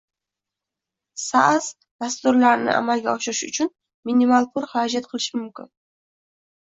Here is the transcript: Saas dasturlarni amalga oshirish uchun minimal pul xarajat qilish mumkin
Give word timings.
Saas 1.23 1.67
dasturlarni 2.03 2.73
amalga 2.77 3.13
oshirish 3.19 3.41
uchun 3.49 3.69
minimal 4.11 4.49
pul 4.57 4.65
xarajat 4.73 5.11
qilish 5.13 5.29
mumkin 5.37 5.69